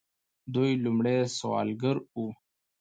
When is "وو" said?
2.13-2.27